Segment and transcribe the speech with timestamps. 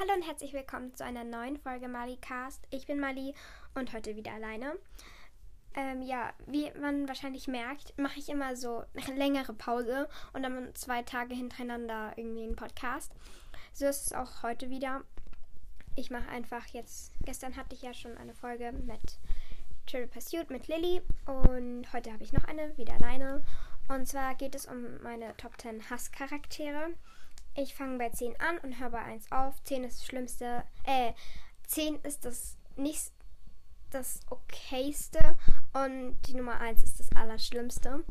[0.00, 2.66] Hallo und herzlich willkommen zu einer neuen Folge Mali Cast.
[2.70, 3.32] Ich bin Mali
[3.76, 4.76] und heute wieder alleine.
[5.76, 10.74] Ähm, ja, wie man wahrscheinlich merkt, mache ich immer so eine längere Pause und dann
[10.74, 13.12] zwei Tage hintereinander irgendwie einen Podcast.
[13.72, 15.04] So ist es auch heute wieder.
[15.94, 19.20] Ich mache einfach jetzt, gestern hatte ich ja schon eine Folge mit
[19.86, 23.44] Triple Pursuit mit Lilly und heute habe ich noch eine, wieder alleine.
[23.86, 26.88] Und zwar geht es um meine Top 10 Hasscharaktere.
[27.56, 29.62] Ich fange bei 10 an und höre bei 1 auf.
[29.62, 30.64] 10 ist das Schlimmste.
[30.84, 31.12] Äh,
[31.66, 33.12] 10 ist das nicht
[33.90, 35.36] das okayste
[35.72, 38.04] und die Nummer 1 ist das Allerschlimmste.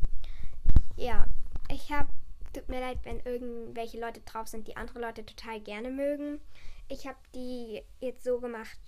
[0.96, 1.26] Ja,
[1.70, 2.08] ich habe,
[2.54, 6.40] tut mir leid, wenn irgendwelche Leute drauf sind, die andere Leute total gerne mögen.
[6.88, 8.78] Ich habe die jetzt so gemacht,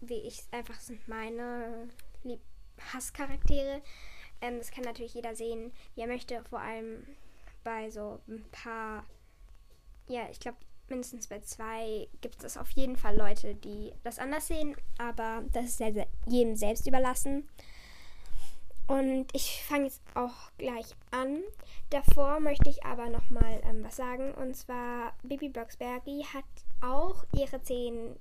[0.00, 1.88] wie ich es einfach sind meine
[2.92, 3.82] Hasscharaktere.
[4.42, 6.44] Ähm, das kann natürlich jeder sehen, wie er möchte.
[6.44, 7.06] Vor allem
[7.64, 9.06] bei so ein paar
[10.10, 14.48] ja, ich glaube, mindestens bei zwei gibt es auf jeden Fall Leute, die das anders
[14.48, 15.88] sehen, aber das ist ja
[16.26, 17.48] jedem selbst überlassen.
[18.88, 21.42] Und ich fange jetzt auch gleich an.
[21.90, 24.32] Davor möchte ich aber nochmal ähm, was sagen.
[24.34, 26.44] Und zwar, Bibi Blocksbergi hat
[26.80, 28.16] auch ihre zehn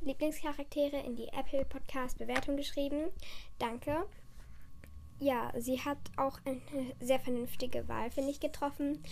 [0.00, 3.08] Lieblingscharaktere in die Apple Podcast Bewertung geschrieben.
[3.58, 4.06] Danke.
[5.18, 6.60] Ja, sie hat auch eine
[7.00, 9.02] sehr vernünftige Wahl, finde ich, getroffen.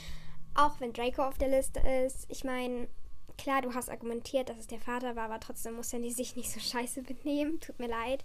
[0.56, 2.26] Auch wenn Draco auf der Liste ist.
[2.28, 2.88] Ich meine,
[3.36, 6.50] klar, du hast argumentiert, dass es der Vater war, aber trotzdem muss er sich nicht
[6.50, 7.60] so scheiße benehmen.
[7.60, 8.24] Tut mir leid.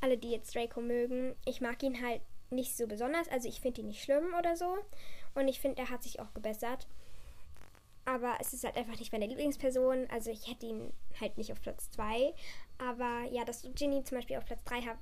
[0.00, 1.34] Alle, die jetzt Draco mögen.
[1.46, 3.28] Ich mag ihn halt nicht so besonders.
[3.28, 4.76] Also ich finde ihn nicht schlimm oder so.
[5.34, 6.86] Und ich finde, er hat sich auch gebessert.
[8.04, 10.08] Aber es ist halt einfach nicht meine Lieblingsperson.
[10.10, 12.34] Also ich hätte ihn halt nicht auf Platz 2.
[12.78, 15.00] Aber ja, dass du Ginny zum Beispiel auf Platz 3 hast,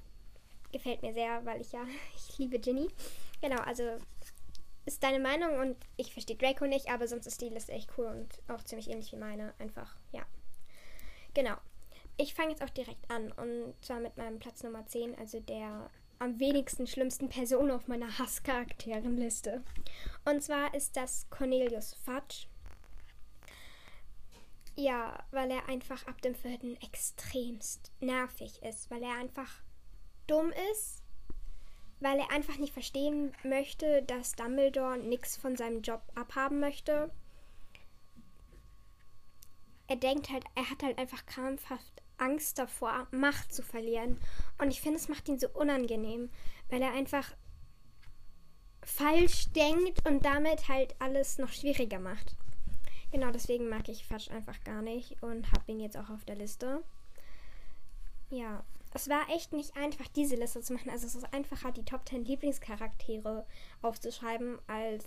[0.72, 1.82] gefällt mir sehr, weil ich ja,
[2.16, 2.88] ich liebe Ginny.
[3.40, 3.82] Genau, also
[4.88, 8.06] ist deine Meinung und ich verstehe Draco nicht, aber sonst ist die Liste echt cool
[8.06, 9.52] und auch ziemlich ähnlich wie meine.
[9.58, 10.22] Einfach, ja.
[11.34, 11.54] Genau.
[12.16, 15.90] Ich fange jetzt auch direkt an und zwar mit meinem Platz Nummer 10, also der
[16.18, 19.62] am wenigsten schlimmsten Person auf meiner Hasscharakterenliste.
[20.24, 22.48] Und zwar ist das Cornelius Fudge.
[24.74, 29.62] Ja, weil er einfach ab dem vierten extremst nervig ist, weil er einfach
[30.26, 31.02] dumm ist
[32.00, 37.10] weil er einfach nicht verstehen möchte, dass Dumbledore nichts von seinem Job abhaben möchte.
[39.88, 44.20] Er denkt halt, er hat halt einfach krampfhaft Angst davor, Macht zu verlieren.
[44.58, 46.30] Und ich finde, es macht ihn so unangenehm,
[46.68, 47.32] weil er einfach
[48.82, 52.36] falsch denkt und damit halt alles noch schwieriger macht.
[53.10, 56.36] Genau deswegen mag ich Fatsch einfach gar nicht und habe ihn jetzt auch auf der
[56.36, 56.82] Liste.
[58.30, 60.90] Ja, es war echt nicht einfach, diese Liste zu machen.
[60.90, 63.46] Also es ist einfacher, die Top 10 Lieblingscharaktere
[63.82, 65.04] aufzuschreiben, als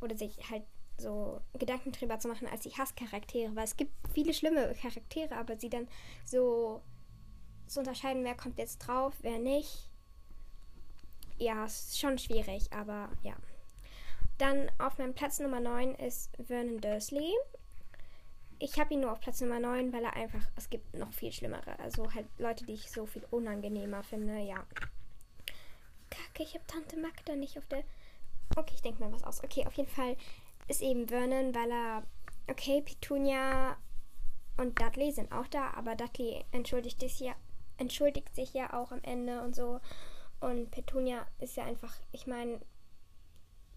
[0.00, 0.64] oder sich halt
[0.96, 3.54] so Gedanken drüber zu machen, als die Hasscharaktere.
[3.56, 5.88] Weil es gibt viele schlimme Charaktere, aber sie dann
[6.24, 6.82] so
[7.66, 9.90] zu unterscheiden, wer kommt jetzt drauf, wer nicht.
[11.38, 13.34] Ja, es ist schon schwierig, aber ja.
[14.38, 17.32] Dann auf meinem Platz Nummer 9 ist Vernon Dursley
[18.64, 21.30] ich habe ihn nur auf Platz Nummer 9, weil er einfach, es gibt noch viel
[21.30, 21.78] schlimmere.
[21.78, 24.66] Also halt Leute, die ich so viel unangenehmer finde, ja.
[26.08, 27.84] Kacke, ich habe Tante Magda nicht auf der.
[28.56, 29.44] Okay, ich denke mal was aus.
[29.44, 30.16] Okay, auf jeden Fall
[30.66, 32.02] ist eben Vernon, weil er.
[32.48, 33.76] Okay, Petunia
[34.56, 37.34] und Dudley sind auch da, aber Dudley entschuldigt sich ja,
[37.76, 39.80] entschuldigt sich ja auch am Ende und so.
[40.40, 42.60] Und Petunia ist ja einfach, ich meine,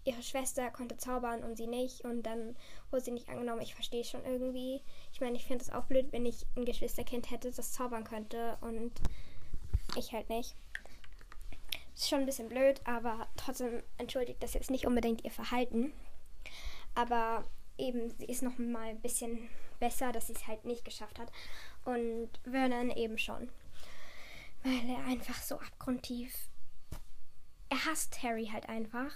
[0.08, 2.56] ihre Schwester konnte zaubern und sie nicht und dann
[2.90, 3.60] wurde sie nicht angenommen.
[3.60, 4.82] Ich verstehe schon irgendwie.
[5.12, 8.56] Ich meine, ich finde es auch blöd, wenn ich ein Geschwisterkind hätte, das zaubern könnte
[8.62, 8.92] und
[9.96, 10.56] ich halt nicht.
[11.94, 15.92] Ist schon ein bisschen blöd, aber trotzdem entschuldigt das jetzt nicht unbedingt ihr Verhalten.
[16.94, 17.44] Aber
[17.76, 19.48] eben, sie ist noch mal ein bisschen
[19.78, 21.30] besser, dass sie es halt nicht geschafft hat.
[21.84, 23.50] Und Vernon eben schon.
[24.62, 26.48] Weil er einfach so abgrundtief.
[27.68, 29.12] Er hasst Harry halt einfach.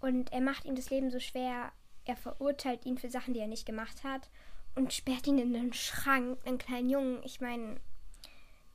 [0.00, 1.72] Und er macht ihm das Leben so schwer.
[2.04, 4.30] Er verurteilt ihn für Sachen, die er nicht gemacht hat.
[4.74, 7.22] Und sperrt ihn in den Schrank, einen kleinen Jungen.
[7.24, 7.80] Ich meine,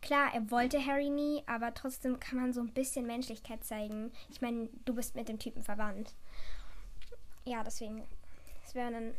[0.01, 4.11] klar, er wollte Harry nie, aber trotzdem kann man so ein bisschen Menschlichkeit zeigen.
[4.29, 6.15] Ich meine, du bist mit dem Typen verwandt.
[7.45, 8.03] Ja, deswegen.
[8.65, 9.13] Es wäre ein.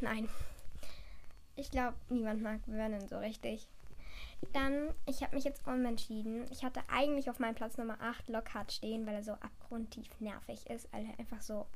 [0.00, 0.28] Nein.
[1.56, 3.68] Ich glaube, niemand mag Vernon so richtig.
[4.52, 6.46] Dann, ich habe mich jetzt umentschieden.
[6.50, 10.68] Ich hatte eigentlich auf meinem Platz Nummer 8 Lockhart stehen, weil er so abgrundtief nervig
[10.70, 11.66] ist, weil er einfach so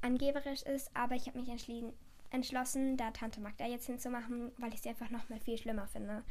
[0.00, 0.90] angeberisch ist.
[0.94, 1.50] Aber ich habe mich
[2.30, 6.22] entschlossen, da Tante Magda jetzt hinzumachen, weil ich sie einfach noch mal viel schlimmer finde.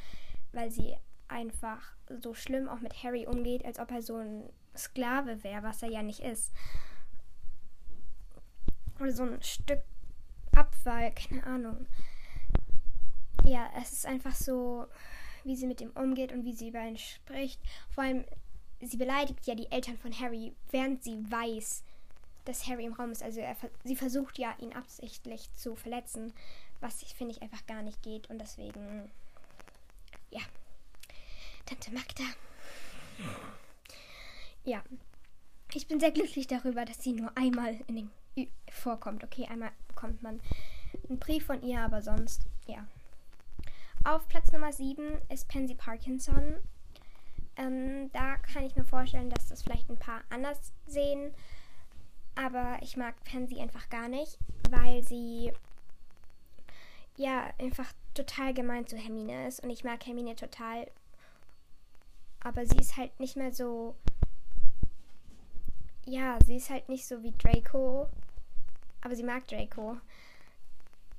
[0.52, 0.96] Weil sie
[1.28, 5.82] einfach so schlimm auch mit Harry umgeht, als ob er so ein Sklave wäre, was
[5.82, 6.54] er ja nicht ist.
[9.00, 9.82] Oder so ein Stück
[10.54, 11.88] Abfall, keine Ahnung
[13.46, 14.86] ja, es ist einfach so,
[15.46, 17.60] wie sie mit ihm umgeht und wie sie über ihn spricht.
[17.90, 18.26] Vor allem,
[18.82, 21.84] sie beleidigt ja die Eltern von Harry, während sie weiß,
[22.46, 23.24] dass Harry im Raum ist.
[23.24, 26.34] Also er, sie versucht ja, ihn absichtlich zu verletzen,
[26.80, 28.30] was ich finde ich einfach gar nicht geht.
[28.30, 29.10] Und deswegen,
[30.30, 30.42] ja,
[31.66, 32.24] Tante Magda.
[34.64, 34.84] Ja,
[35.74, 38.12] ich bin sehr glücklich darüber, dass sie nur einmal in den
[38.70, 39.24] vorkommt.
[39.24, 40.42] Okay, einmal bekommt man
[41.10, 42.86] einen Brief von ihr, aber sonst, ja.
[44.06, 46.58] Auf Platz Nummer 7 ist Pansy Parkinson.
[47.56, 51.34] Ähm, da kann ich mir vorstellen, dass das vielleicht ein paar anders sehen.
[52.36, 54.38] Aber ich mag Pansy einfach gar nicht,
[54.70, 55.52] weil sie
[57.18, 59.64] ja einfach total gemein zu Hermine ist.
[59.64, 60.86] Und ich mag Hermine total.
[62.42, 63.96] Aber sie ist halt nicht mehr so.
[66.06, 68.08] Ja, sie ist halt nicht so wie Draco.
[69.02, 69.98] Aber sie mag Draco.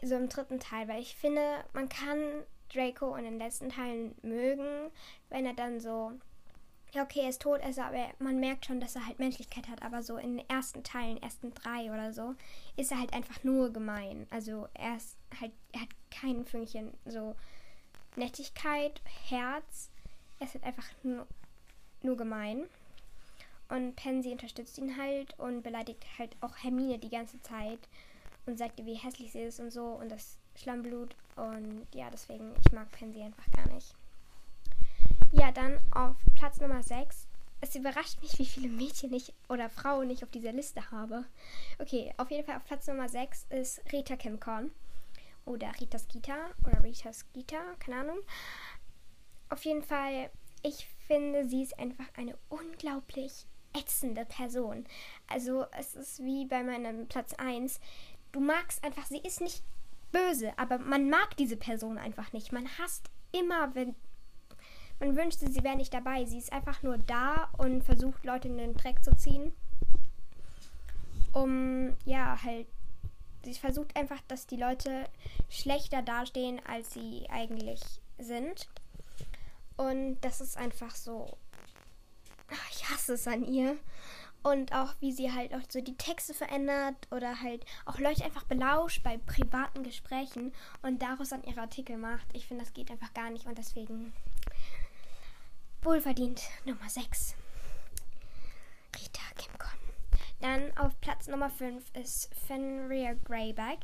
[0.05, 4.91] So im dritten Teil, weil ich finde, man kann Draco in den letzten Teilen mögen,
[5.31, 6.13] wenn er dann so
[6.97, 9.83] ja, okay, er ist tot, also, aber man merkt schon, dass er halt Menschlichkeit hat.
[9.83, 12.35] Aber so in den ersten Teilen, ersten drei oder so,
[12.77, 14.27] ist er halt einfach nur gemein.
[14.31, 17.35] Also er ist halt, er hat kein Fünkchen so
[18.17, 19.91] Nettigkeit, Herz.
[20.39, 21.27] Er ist halt einfach nur,
[22.03, 22.67] nur gemein.
[23.69, 27.81] Und Pansy unterstützt ihn halt und beleidigt halt auch Hermine die ganze Zeit
[28.47, 31.14] und sagt ihr, wie hässlich sie ist und so und das Schlammblut.
[31.37, 33.94] Und ja, deswegen, ich mag Pansy einfach gar nicht.
[35.32, 37.26] Ja, dann auf Platz Nummer 6.
[37.61, 41.25] Es überrascht mich, wie viele Mädchen ich oder Frauen ich auf dieser Liste habe.
[41.79, 44.70] Okay, auf jeden Fall auf Platz Nummer 6 ist Rita Kimcorn.
[45.44, 46.50] Oder Rita Skeeter.
[46.67, 48.19] Oder Rita Skeeter, keine Ahnung.
[49.49, 50.31] Auf jeden Fall,
[50.62, 54.87] ich finde, sie ist einfach eine unglaublich ätzende Person.
[55.29, 57.81] Also, es ist wie bei meinem Platz 1.
[58.32, 59.62] Du magst einfach, sie ist nicht
[60.12, 62.53] böse, aber man mag diese Person einfach nicht.
[62.53, 63.94] Man hasst immer, wenn
[64.99, 66.25] man wünschte, sie wäre nicht dabei.
[66.25, 69.53] Sie ist einfach nur da und versucht, Leute in den Dreck zu ziehen.
[71.32, 72.67] Um, ja, halt.
[73.44, 75.05] Sie versucht einfach, dass die Leute
[75.49, 77.81] schlechter dastehen, als sie eigentlich
[78.19, 78.69] sind.
[79.76, 81.37] Und das ist einfach so.
[82.73, 83.76] Ich hasse es an ihr.
[84.47, 88.45] Und auch wie sie halt auch so die Texte verändert oder halt auch Leute einfach
[88.45, 90.53] belauscht bei privaten Gesprächen
[90.83, 92.29] und daraus dann ihre Artikel macht.
[92.33, 94.13] Ich finde, das geht einfach gar nicht und deswegen
[95.83, 97.35] Wohlverdient Nummer 6.
[98.95, 99.81] Rita Kimcon.
[100.41, 103.81] Dann auf Platz Nummer 5 ist Fenrir Greyback,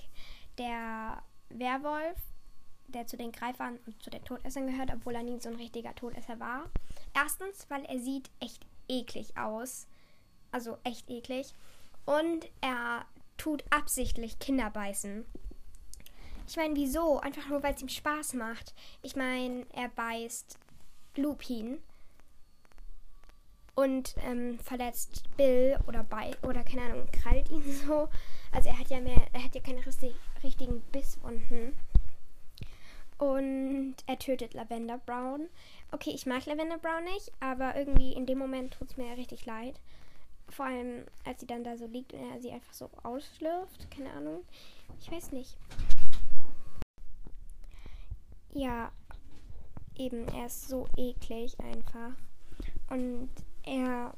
[0.58, 2.20] der Werwolf,
[2.86, 5.92] der zu den Greifern und zu den Todessern gehört, obwohl er nie so ein richtiger
[5.96, 6.70] Todesser war.
[7.14, 9.88] Erstens, weil er sieht echt eklig aus.
[10.52, 11.52] Also echt eklig.
[12.04, 13.04] Und er
[13.36, 15.24] tut absichtlich Kinder beißen.
[16.46, 17.18] Ich meine, wieso?
[17.18, 18.74] Einfach nur, weil es ihm Spaß macht.
[19.02, 20.58] Ich meine, er beißt
[21.16, 21.78] Lupin
[23.74, 28.08] und ähm, verletzt Bill oder bei oder keine Ahnung, krallt ihn so.
[28.52, 31.76] Also er hat ja mehr, er hat ja keine richtig, richtigen Bisswunden.
[33.18, 35.48] Und er tötet Lavender Brown.
[35.92, 39.46] Okay, ich mag Lavender Brown nicht, aber irgendwie in dem Moment tut es mir richtig
[39.46, 39.78] leid.
[40.52, 43.90] Vor allem, als sie dann da so liegt und er sie einfach so ausschlürft.
[43.90, 44.44] Keine Ahnung.
[45.00, 45.56] Ich weiß nicht.
[48.50, 48.92] Ja,
[49.96, 52.12] eben, er ist so eklig einfach.
[52.90, 53.30] Und
[53.64, 54.14] er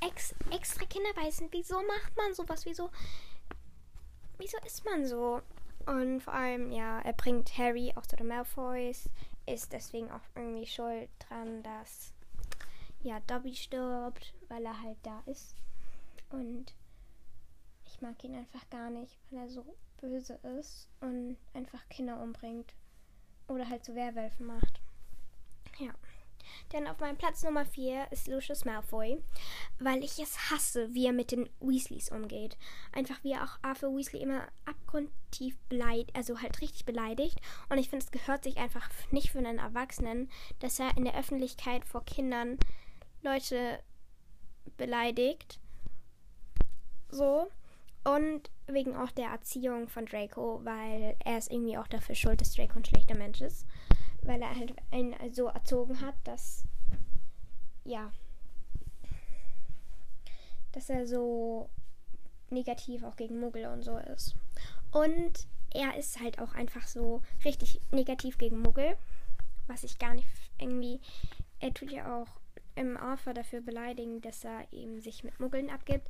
[0.00, 1.48] ex extra Kinder beißen.
[1.50, 2.66] Wieso macht man sowas?
[2.66, 2.90] Wieso?
[4.38, 5.40] Wieso ist man so?
[5.86, 9.08] Und vor allem, ja, er bringt Harry auch zu den Malfoys,
[9.46, 12.12] ist deswegen auch irgendwie schuld dran, dass
[13.02, 15.56] ja Dobby stirbt, weil er halt da ist.
[16.30, 16.74] Und
[17.86, 19.64] ich mag ihn einfach gar nicht, weil er so
[20.00, 22.74] böse ist und einfach Kinder umbringt
[23.48, 24.80] oder halt zu Werwölfen macht.
[25.78, 25.92] Ja.
[26.72, 29.22] Denn auf meinem Platz Nummer 4 ist Lucius Malfoy,
[29.78, 32.56] weil ich es hasse, wie er mit den Weasleys umgeht.
[32.92, 37.40] Einfach wie er auch Arthur Weasley immer abgrundtief beleidigt, also halt richtig beleidigt.
[37.68, 40.30] Und ich finde, es gehört sich einfach nicht für einen Erwachsenen,
[40.60, 42.58] dass er in der Öffentlichkeit vor Kindern
[43.22, 43.80] Leute
[44.76, 45.60] beleidigt.
[47.10, 47.48] So.
[48.02, 52.54] Und wegen auch der Erziehung von Draco, weil er ist irgendwie auch dafür schuld, dass
[52.54, 53.66] Draco ein schlechter Mensch ist
[54.22, 56.64] weil er halt einen so erzogen hat, dass
[57.84, 58.12] ja,
[60.72, 61.70] dass er so
[62.50, 64.36] negativ auch gegen Muggel und so ist.
[64.92, 68.96] Und er ist halt auch einfach so richtig negativ gegen Muggel,
[69.66, 71.00] was ich gar nicht irgendwie.
[71.60, 72.28] Er tut ja auch
[72.80, 76.08] im Arthur dafür beleidigen, dass er eben sich mit Muggeln abgibt.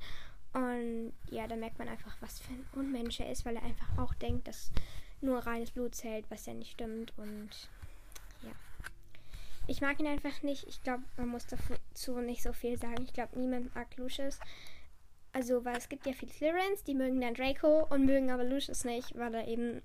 [0.52, 3.98] Und ja, da merkt man einfach, was für ein Unmensch er ist, weil er einfach
[3.98, 4.70] auch denkt, dass
[5.20, 7.12] nur reines Blut zählt, was ja nicht stimmt.
[7.18, 7.50] Und
[8.42, 8.52] ja.
[9.66, 10.66] Ich mag ihn einfach nicht.
[10.68, 13.04] Ich glaube, man muss dazu nicht so viel sagen.
[13.04, 14.38] Ich glaube, niemand mag Lucius.
[15.32, 18.84] Also, weil es gibt ja viele Slytherins, die mögen dann Draco und mögen aber Lucius
[18.84, 19.82] nicht, weil er eben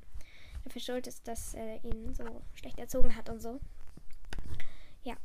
[0.64, 3.60] dafür schuld ist, dass er ihn so schlecht erzogen hat und so.
[5.04, 5.16] Ja.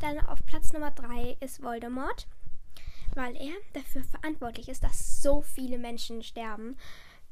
[0.00, 2.26] Dann auf Platz Nummer 3 ist Voldemort,
[3.14, 6.76] weil er dafür verantwortlich ist, dass so viele Menschen sterben.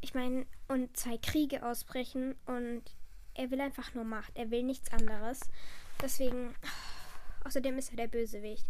[0.01, 2.83] Ich meine, und zwei Kriege ausbrechen und
[3.35, 4.37] er will einfach nur Macht.
[4.37, 5.41] Er will nichts anderes.
[6.03, 6.55] Deswegen,
[7.45, 8.67] außerdem ist er der Bösewicht.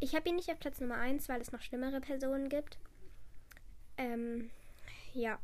[0.00, 2.78] Ich habe ihn nicht auf Platz Nummer 1, weil es noch schlimmere Personen gibt.
[3.96, 4.50] Ähm,
[5.14, 5.38] ja.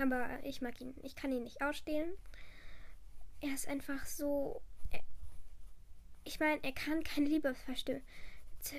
[0.00, 0.94] Aber ich mag ihn.
[1.02, 2.12] Ich kann ihn nicht ausstehen.
[3.40, 4.60] Er ist einfach so.
[6.24, 7.54] Ich meine, er kann keine Liebe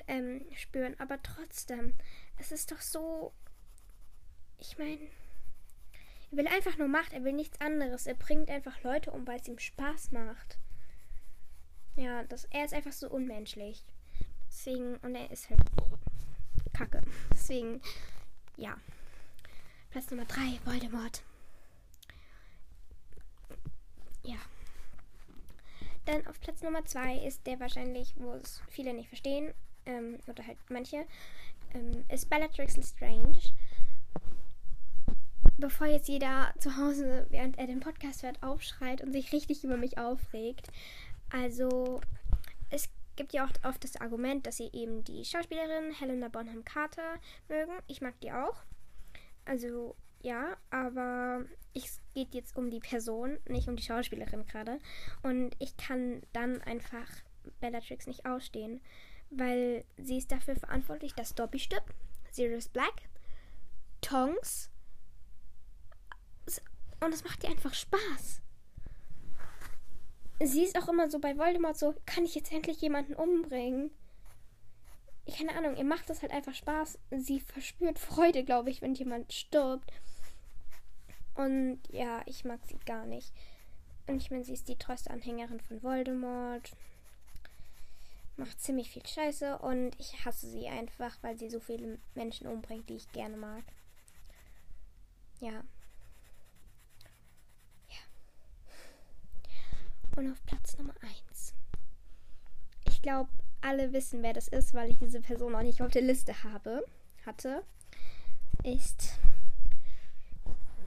[0.07, 1.93] ähm, spüren, aber trotzdem.
[2.37, 3.33] Es ist doch so.
[4.59, 4.99] Ich meine.
[6.31, 8.07] Er will einfach nur Macht, er will nichts anderes.
[8.07, 10.57] Er bringt einfach Leute um, weil es ihm Spaß macht.
[11.95, 13.85] Ja, das, er ist einfach so unmenschlich.
[14.47, 15.61] Deswegen, und er ist halt
[16.73, 17.01] kacke.
[17.31, 17.81] Deswegen,
[18.57, 18.75] ja.
[19.91, 21.23] Platz Nummer 3, Voldemort.
[24.23, 24.37] Ja.
[26.05, 29.53] Dann auf Platz Nummer 2 ist der wahrscheinlich, wo es viele nicht verstehen,
[29.85, 31.05] ähm, oder halt manche,
[31.73, 33.39] ähm, ist Bellatrix Lestrange.
[35.57, 39.77] Bevor jetzt jeder zu Hause, während er den Podcast hört, aufschreit und sich richtig über
[39.77, 40.67] mich aufregt.
[41.31, 42.01] Also,
[42.69, 47.15] es gibt ja auch oft das Argument, dass sie eben die Schauspielerin Helena Bonham Carter
[47.47, 47.71] mögen.
[47.87, 48.63] Ich mag die auch.
[49.45, 49.95] Also
[50.25, 54.79] ja, aber es geht jetzt um die Person, nicht um die Schauspielerin gerade.
[55.23, 57.07] Und ich kann dann einfach
[57.59, 58.81] Bellatrix nicht ausstehen,
[59.29, 61.93] weil sie ist dafür verantwortlich, dass Dobby stirbt,
[62.31, 63.09] Sirius Black,
[64.01, 64.69] Tongs.
[67.01, 68.41] Und es macht ihr einfach Spaß
[70.43, 73.91] sie ist auch immer so bei Voldemort so, kann ich jetzt endlich jemanden umbringen?
[75.25, 76.99] Ich keine Ahnung, ihr macht das halt einfach Spaß.
[77.17, 79.91] Sie verspürt Freude, glaube ich, wenn jemand stirbt.
[81.35, 83.31] Und ja, ich mag sie gar nicht.
[84.07, 86.71] Und ich meine, sie ist die treueste Anhängerin von Voldemort.
[88.37, 92.89] Macht ziemlich viel Scheiße und ich hasse sie einfach, weil sie so viele Menschen umbringt,
[92.89, 93.63] die ich gerne mag.
[95.39, 95.63] Ja.
[100.15, 100.93] Und auf Platz Nummer
[101.29, 101.53] 1.
[102.87, 103.29] Ich glaube,
[103.61, 106.85] alle wissen, wer das ist, weil ich diese Person auch nicht auf der Liste habe,
[107.25, 107.63] hatte.
[108.63, 109.19] Ist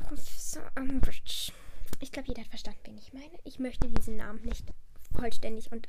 [0.09, 1.53] Professor Umbridge.
[2.01, 3.39] Ich glaube, jeder hat verstanden, wen ich meine.
[3.45, 4.65] Ich möchte diesen Namen nicht
[5.15, 5.87] vollständig und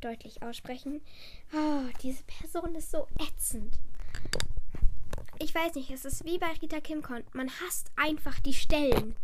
[0.00, 1.00] deutlich aussprechen.
[1.52, 3.76] Oh, diese Person ist so ätzend.
[5.40, 7.24] Ich weiß nicht, es ist wie bei Rita Kimcon.
[7.32, 9.16] Man hasst einfach die Stellen.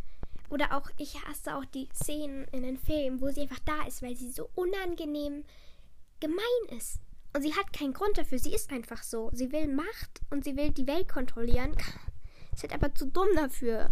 [0.51, 4.03] Oder auch, ich hasse auch die Szenen in den Filmen, wo sie einfach da ist,
[4.03, 5.45] weil sie so unangenehm
[6.19, 6.99] gemein ist.
[7.33, 8.41] Und sie hat keinen Grund dafür.
[8.41, 9.31] Sie ist einfach so.
[9.33, 11.77] Sie will Macht und sie will die Welt kontrollieren.
[12.57, 13.91] Ist halt aber zu dumm dafür.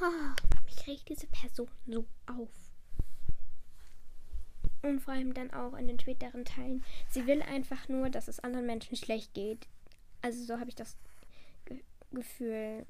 [0.00, 2.48] Oh, mich regt diese Person so auf.
[4.80, 6.82] Und vor allem dann auch in den späteren Teilen.
[7.10, 9.68] Sie will einfach nur, dass es anderen Menschen schlecht geht.
[10.22, 10.96] Also so habe ich das
[11.66, 12.86] Ge Gefühl.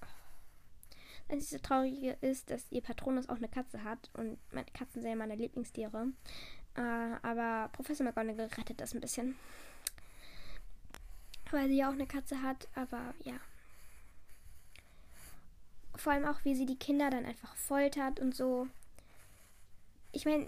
[0.00, 5.10] Das einzige Traurige ist, dass ihr Patronus auch eine Katze hat und meine Katzen sind
[5.10, 6.06] ja meine Lieblingstiere.
[6.74, 9.36] Äh, aber Professor McGonagall rettet das ein bisschen.
[11.50, 13.34] Weil sie ja auch eine Katze hat, aber ja.
[15.96, 18.66] Vor allem auch, wie sie die Kinder dann einfach foltert und so.
[20.12, 20.46] Ich meine,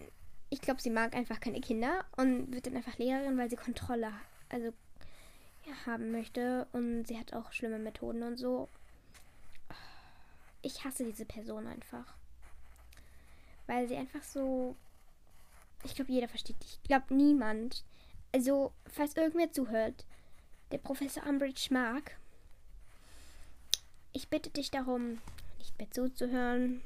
[0.50, 4.12] ich glaube, sie mag einfach keine Kinder und wird dann einfach Lehrerin, weil sie Kontrolle
[4.48, 4.72] also
[5.66, 6.66] ja, haben möchte.
[6.72, 8.68] Und sie hat auch schlimme Methoden und so
[10.66, 12.14] ich hasse diese Person einfach.
[13.66, 14.76] Weil sie einfach so.
[15.84, 16.78] Ich glaube, jeder versteht dich.
[16.82, 17.84] Ich glaube, niemand.
[18.32, 20.04] Also, falls irgendwer zuhört,
[20.72, 22.18] der Professor Umbridge mag,
[24.16, 25.18] ich bitte dich darum,
[25.58, 26.82] nicht mehr zuzuhören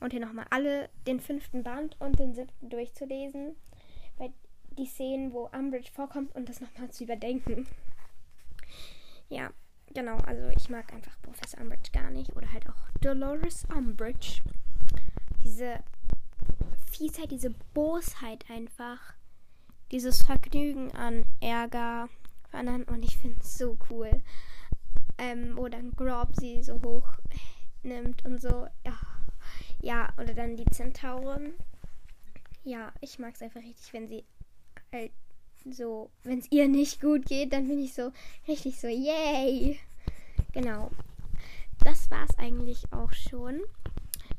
[0.00, 3.56] und hier nochmal alle den fünften Band und den siebten durchzulesen.
[4.18, 4.32] Weil
[4.78, 7.66] die Szenen, wo Umbridge vorkommt und das nochmal zu überdenken.
[9.28, 9.50] Ja,
[9.96, 12.36] Genau, also ich mag einfach Professor Umbridge gar nicht.
[12.36, 14.42] Oder halt auch Dolores Umbridge.
[15.42, 15.82] Diese
[16.92, 19.14] Fiesheit, diese Bosheit einfach.
[19.92, 22.10] Dieses Vergnügen an Ärger
[22.50, 22.84] für anderen.
[22.84, 24.22] Und ich finde es so cool.
[25.18, 27.08] Ähm, wo dann Grob sie so hoch
[27.82, 28.66] nimmt und so.
[28.84, 28.98] Ja.
[29.80, 31.54] ja, oder dann die Zentauren.
[32.64, 34.24] Ja, ich mag es einfach richtig, wenn sie
[34.92, 35.12] halt
[35.70, 38.12] so, wenn es ihr nicht gut geht, dann bin ich so
[38.46, 39.78] richtig so, yay.
[40.52, 40.90] Genau.
[41.84, 43.60] das war es eigentlich auch schon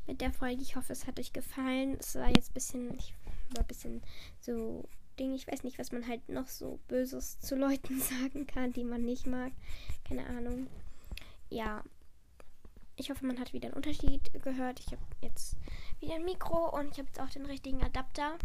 [0.06, 0.62] mit der Folge.
[0.62, 1.96] Ich hoffe, es hat euch gefallen.
[2.00, 3.14] Es war jetzt ein bisschen, ich
[3.54, 4.02] war ein bisschen
[4.40, 5.34] so Ding.
[5.34, 9.04] Ich weiß nicht, was man halt noch so Böses zu Leuten sagen kann, die man
[9.04, 9.52] nicht mag.
[10.06, 10.68] Keine Ahnung.
[11.50, 11.84] Ja.
[12.96, 14.80] Ich hoffe, man hat wieder einen Unterschied gehört.
[14.80, 15.56] Ich habe jetzt
[16.00, 18.38] wieder ein Mikro und ich habe jetzt auch den richtigen Adapter.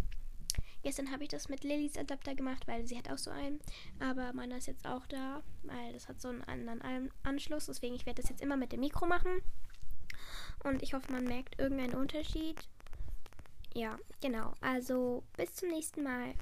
[0.84, 3.62] Gestern habe ich das mit Lillys Adapter gemacht, weil sie hat auch so einen.
[4.00, 7.68] Aber meiner ist jetzt auch da, weil das hat so einen anderen Anschluss.
[7.68, 9.42] Deswegen, ich werde das jetzt immer mit dem Mikro machen.
[10.64, 12.68] Und ich hoffe, man merkt irgendeinen Unterschied.
[13.74, 14.54] Ja, genau.
[14.62, 16.34] Also bis zum nächsten Mal.